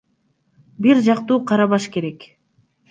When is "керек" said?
1.97-2.31